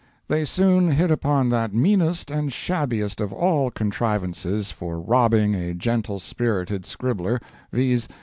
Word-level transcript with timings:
They 0.29 0.45
soon 0.45 0.89
hit 0.89 1.11
upon 1.11 1.49
that 1.49 1.75
meanest 1.75 2.31
and 2.31 2.51
shabbiest 2.51 3.21
of 3.21 3.31
all 3.31 3.69
contrivances 3.69 4.71
for 4.71 4.99
robbing 4.99 5.53
a 5.53 5.75
gentle 5.75 6.17
spirited 6.19 6.87
scribbler, 6.87 7.39
viz. 7.71 8.07